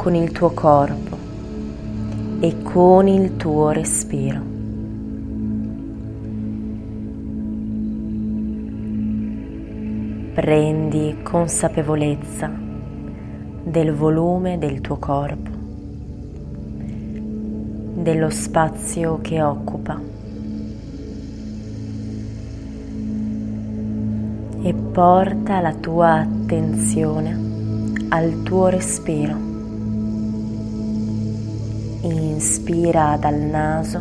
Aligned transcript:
con 0.00 0.14
il 0.14 0.32
tuo 0.32 0.48
corpo 0.52 1.18
e 2.40 2.62
con 2.62 3.06
il 3.06 3.36
tuo 3.36 3.68
respiro. 3.68 4.40
Prendi 10.32 11.18
consapevolezza 11.22 12.50
del 13.62 13.92
volume 13.92 14.56
del 14.56 14.80
tuo 14.80 14.96
corpo, 14.96 15.50
dello 17.92 18.30
spazio 18.30 19.18
che 19.20 19.42
occupa 19.42 20.00
e 24.62 24.72
porta 24.72 25.60
la 25.60 25.74
tua 25.74 26.20
attenzione 26.20 27.48
al 28.08 28.42
tuo 28.44 28.68
respiro. 28.68 29.49
Inspira 32.02 33.18
dal 33.18 33.38
naso, 33.38 34.00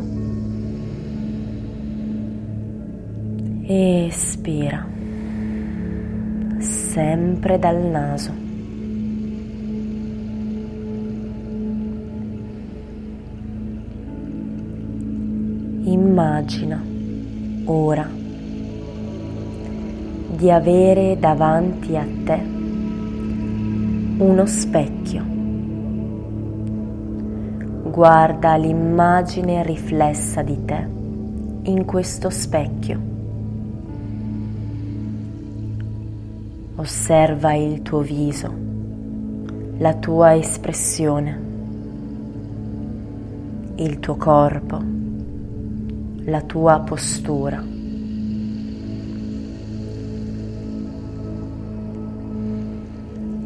espira 3.67 4.88
sempre 6.59 7.59
dal 7.59 7.78
naso. 7.78 8.31
Immagina 15.84 16.81
ora 17.66 18.09
di 20.38 20.50
avere 20.50 21.17
davanti 21.19 21.97
a 21.97 22.08
te 22.23 22.41
uno 24.19 24.45
specchio. 24.45 25.38
Guarda 28.00 28.55
l'immagine 28.55 29.61
riflessa 29.61 30.42
di 30.42 30.64
te 30.64 30.88
in 31.64 31.83
questo 31.83 32.30
specchio. 32.30 32.97
Osserva 36.78 37.53
il 37.56 37.81
tuo 37.81 38.00
viso, 38.00 38.53
la 39.80 39.95
tua 39.95 40.33
espressione, 40.33 41.41
il 43.75 44.00
tuo 44.00 44.16
corpo, 44.16 44.81
la 46.23 46.41
tua 46.44 46.80
postura. 46.80 47.61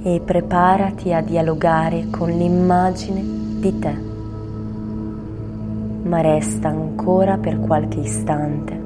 e 0.05 0.19
preparati 0.19 1.13
a 1.13 1.21
dialogare 1.21 2.07
con 2.11 2.29
l'immagine 2.29 3.23
di 3.59 3.79
te. 3.79 4.12
Ma 6.13 6.21
resta 6.21 6.67
ancora 6.67 7.39
per 7.39 7.59
qualche 7.59 8.01
istante 8.01 8.79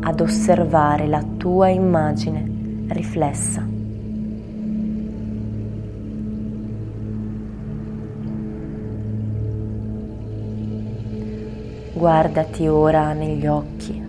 ad 0.00 0.20
osservare 0.20 1.06
la 1.06 1.24
tua 1.38 1.68
immagine 1.68 2.84
riflessa. 2.88 3.66
Guardati 11.94 12.68
ora 12.68 13.14
negli 13.14 13.46
occhi, 13.46 14.06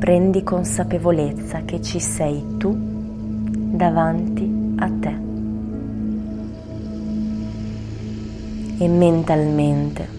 prendi 0.00 0.42
consapevolezza 0.42 1.60
che 1.60 1.80
ci 1.80 2.00
sei 2.00 2.42
tu 2.58 2.76
davanti 2.76 4.74
a 4.78 4.90
te. 4.90 5.16
E 8.78 8.88
mentalmente 8.88 10.15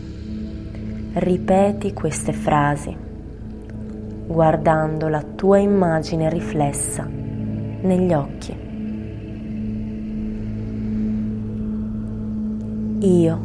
ripeti 1.19 1.93
queste 1.93 2.31
frasi 2.31 2.95
guardando 4.27 5.07
la 5.07 5.21
tua 5.21 5.57
immagine 5.57 6.29
riflessa 6.29 7.07
negli 7.07 8.13
occhi. 8.13 8.65
Io 12.99 13.41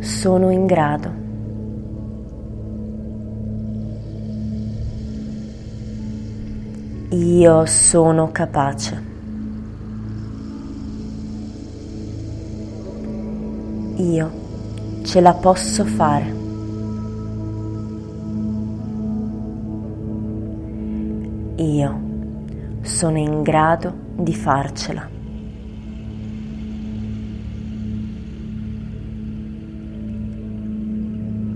sono 0.00 0.50
in 0.50 0.66
grado. 0.66 1.24
Io 7.10 7.66
sono 7.66 8.30
capace. 8.32 9.14
io 13.96 14.30
ce 15.02 15.20
la 15.20 15.32
posso 15.32 15.84
fare. 15.84 16.35
Io 21.56 22.00
sono 22.82 23.18
in 23.18 23.42
grado 23.42 23.92
di 24.16 24.34
farcela. 24.34 25.08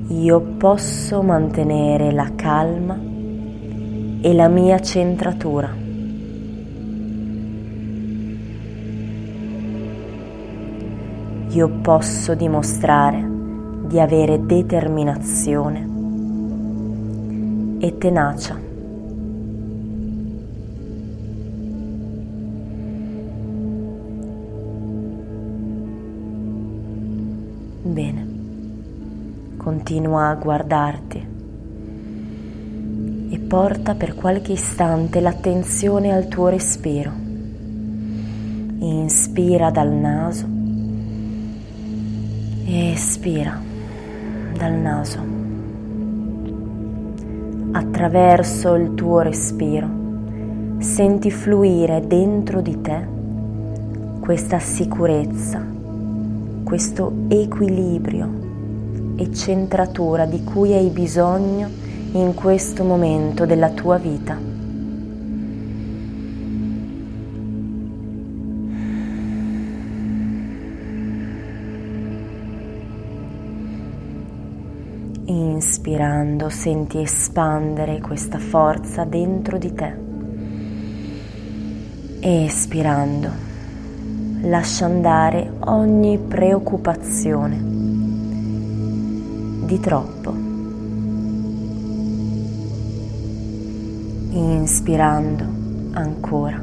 Io 0.08 0.40
posso 0.58 1.22
mantenere 1.22 2.12
la 2.12 2.30
calma 2.34 2.98
e 4.22 4.34
la 4.34 4.48
mia 4.48 4.80
centratura. 4.80 5.80
io 11.52 11.68
posso 11.82 12.34
dimostrare 12.34 13.26
di 13.86 13.98
avere 13.98 14.44
determinazione 14.46 15.88
e 17.80 17.98
tenacia. 17.98 18.69
Bene, 27.90 28.24
continua 29.56 30.28
a 30.28 30.34
guardarti 30.36 31.26
e 33.30 33.38
porta 33.40 33.96
per 33.96 34.14
qualche 34.14 34.52
istante 34.52 35.18
l'attenzione 35.18 36.12
al 36.12 36.28
tuo 36.28 36.46
respiro. 36.46 37.10
Inspira 38.78 39.72
dal 39.72 39.90
naso 39.90 40.46
e 42.64 42.92
espira 42.92 43.60
dal 44.56 44.72
naso. 44.74 45.18
Attraverso 47.72 48.74
il 48.76 48.94
tuo 48.94 49.18
respiro 49.18 49.88
senti 50.78 51.32
fluire 51.32 52.06
dentro 52.06 52.60
di 52.60 52.80
te 52.80 53.08
questa 54.20 54.60
sicurezza, 54.60 55.78
questo 56.70 57.12
equilibrio 57.26 59.16
e 59.16 59.34
centratura 59.34 60.24
di 60.24 60.44
cui 60.44 60.72
hai 60.72 60.88
bisogno 60.90 61.68
in 62.12 62.32
questo 62.32 62.84
momento 62.84 63.44
della 63.44 63.70
tua 63.70 63.98
vita. 63.98 64.38
Inspirando 75.24 76.48
senti 76.50 77.00
espandere 77.00 77.98
questa 77.98 78.38
forza 78.38 79.02
dentro 79.02 79.58
di 79.58 79.74
te. 79.74 79.94
Espirando 82.20 83.49
lascia 84.42 84.86
andare 84.86 85.52
ogni 85.66 86.18
preoccupazione 86.18 87.58
di 89.66 89.78
troppo. 89.80 90.34
Inspirando 94.30 95.44
ancora 95.92 96.62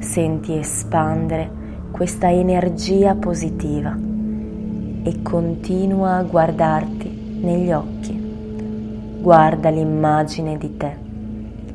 senti 0.00 0.54
espandere 0.54 1.64
questa 1.90 2.30
energia 2.30 3.14
positiva 3.14 3.96
e 5.02 5.22
continua 5.22 6.16
a 6.16 6.22
guardarti 6.22 7.40
negli 7.42 7.72
occhi. 7.72 9.18
Guarda 9.20 9.68
l'immagine 9.68 10.56
di 10.56 10.76
te 10.76 10.96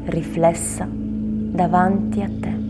riflessa 0.05 0.87
davanti 0.89 2.21
a 2.21 2.29
te. 2.39 2.60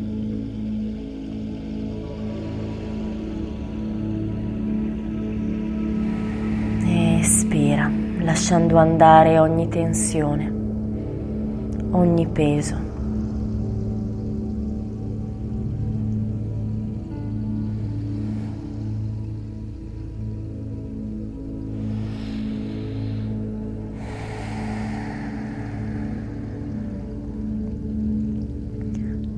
Lasciando 8.24 8.78
andare 8.78 9.40
ogni 9.40 9.68
tensione, 9.68 10.52
ogni 11.92 12.28
peso. 12.28 12.90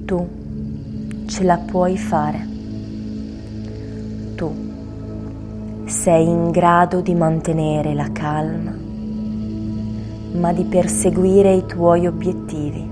Tu 0.06 0.28
ce 1.28 1.44
la 1.44 1.58
puoi 1.58 1.98
fare. 1.98 2.48
Tu 4.36 4.73
sei 5.94 6.28
in 6.28 6.50
grado 6.50 7.02
di 7.02 7.14
mantenere 7.14 7.94
la 7.94 8.12
calma, 8.12 8.76
ma 10.34 10.52
di 10.52 10.64
perseguire 10.64 11.54
i 11.54 11.66
tuoi 11.68 12.08
obiettivi. 12.08 12.90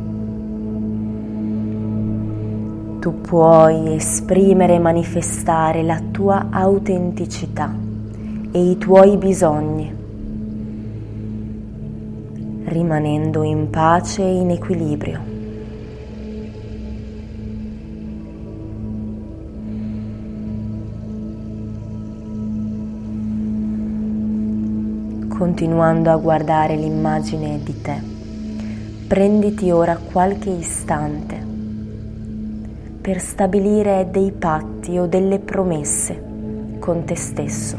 Tu 2.99 3.21
puoi 3.21 3.95
esprimere 3.95 4.75
e 4.75 4.79
manifestare 4.79 5.81
la 5.81 5.99
tua 6.11 6.49
autenticità 6.51 7.73
e 8.51 8.69
i 8.69 8.77
tuoi 8.77 9.17
bisogni, 9.17 9.95
rimanendo 12.65 13.41
in 13.41 13.69
pace 13.71 14.21
e 14.21 14.35
in 14.35 14.51
equilibrio. 14.51 15.30
Continuando 25.41 26.11
a 26.11 26.17
guardare 26.17 26.75
l'immagine 26.75 27.59
di 27.63 27.81
te, 27.81 27.99
prenditi 29.07 29.71
ora 29.71 29.97
qualche 29.97 30.51
istante 30.51 31.43
per 33.01 33.19
stabilire 33.19 34.07
dei 34.11 34.31
patti 34.33 34.99
o 34.99 35.07
delle 35.07 35.39
promesse 35.39 36.77
con 36.77 37.05
te 37.05 37.15
stesso, 37.15 37.75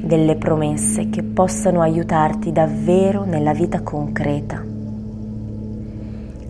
delle 0.00 0.36
promesse 0.36 1.10
che 1.10 1.22
possano 1.22 1.82
aiutarti 1.82 2.50
davvero 2.50 3.24
nella 3.24 3.52
vita 3.52 3.82
concreta. 3.82 4.64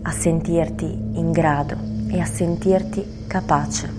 A 0.03 0.11
sentirti 0.11 0.85
in 1.15 1.31
grado 1.33 1.75
e 2.07 2.17
a 2.17 2.25
sentirti 2.25 3.25
capace. 3.27 3.98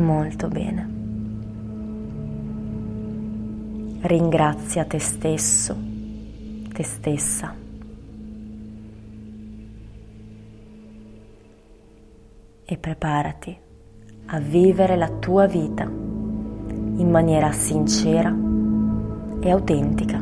Molto 0.00 0.48
bene. 0.48 0.88
Ringrazia 4.00 4.84
te 4.86 4.98
stesso, 4.98 5.76
te 6.72 6.82
stessa. 6.82 7.54
E 12.64 12.76
preparati 12.78 13.54
a 14.26 14.38
vivere 14.38 14.96
la 14.96 15.10
tua 15.10 15.46
vita 15.46 15.84
in 15.84 17.08
maniera 17.10 17.52
sincera 17.52 18.34
e 19.40 19.50
autentica. 19.50 20.19